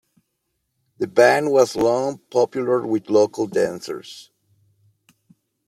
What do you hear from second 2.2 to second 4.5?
popular with local dancers.